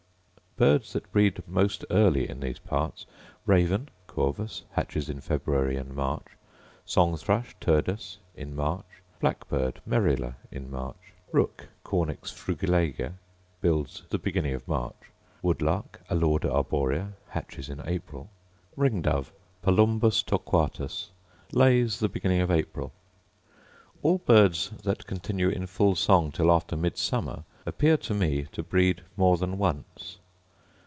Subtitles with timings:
[0.57, 3.07] Birds that breed most early in these parts:
[3.47, 6.25] Raven, Corvus: Hatches in February and March.
[6.85, 8.85] Song thrush, Turdus: In March.
[9.19, 11.13] Blackbird, Merula: In March.
[11.31, 13.13] Rook, Cornix frugilega:
[13.61, 15.09] Builds the beginning of March.
[15.41, 18.29] Woodlark, Alauda arborea: Hatches in April.
[18.75, 19.31] Ring dove,
[19.63, 21.09] Palurnbus torquatus:
[21.53, 22.91] Lays the beginning of April.
[24.03, 29.01] All birds that continue in full song till after Midsummer appear to me to breed
[29.17, 30.17] more than once.